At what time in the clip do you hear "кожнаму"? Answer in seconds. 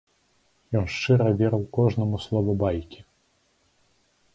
1.79-2.23